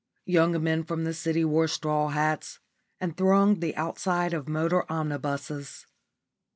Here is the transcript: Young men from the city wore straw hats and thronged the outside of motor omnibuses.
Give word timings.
Young 0.25 0.63
men 0.63 0.83
from 0.83 1.03
the 1.03 1.13
city 1.13 1.45
wore 1.45 1.67
straw 1.67 2.07
hats 2.09 2.57
and 2.99 3.15
thronged 3.15 3.61
the 3.61 3.75
outside 3.75 4.33
of 4.33 4.47
motor 4.49 4.83
omnibuses. 4.91 5.85